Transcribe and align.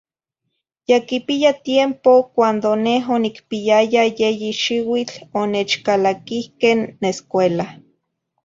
Ya 0.87 0.99
quipiya 1.07 1.51
tiempo 1.67 2.13
cuando 2.35 2.69
neh 2.85 2.99
onicpiyaya 3.15 4.01
yeyi 4.19 4.49
xiuitl 4.61 5.15
onechcalaquihqueh 5.41 6.79
n 6.99 7.01
escuela. 7.11 7.65